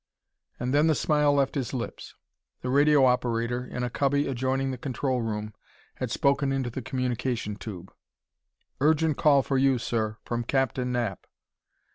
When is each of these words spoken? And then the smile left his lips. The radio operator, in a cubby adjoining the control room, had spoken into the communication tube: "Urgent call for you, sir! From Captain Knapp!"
And 0.59 0.73
then 0.73 0.87
the 0.87 0.95
smile 0.95 1.31
left 1.31 1.53
his 1.53 1.75
lips. 1.75 2.15
The 2.61 2.71
radio 2.71 3.05
operator, 3.05 3.63
in 3.63 3.83
a 3.83 3.89
cubby 3.91 4.27
adjoining 4.27 4.71
the 4.71 4.79
control 4.79 5.21
room, 5.21 5.53
had 5.97 6.09
spoken 6.09 6.51
into 6.51 6.71
the 6.71 6.81
communication 6.81 7.55
tube: 7.55 7.93
"Urgent 8.79 9.17
call 9.17 9.43
for 9.43 9.59
you, 9.59 9.77
sir! 9.77 10.17
From 10.25 10.43
Captain 10.43 10.91
Knapp!" 10.91 11.27